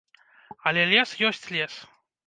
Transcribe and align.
Але 0.71 0.87
лес 0.95 1.11
ёсць 1.31 1.47
лес. 1.55 1.73